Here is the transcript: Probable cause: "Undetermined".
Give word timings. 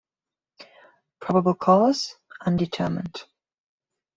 Probable 1.19 1.53
cause: 1.53 2.15
"Undetermined". 2.43 3.23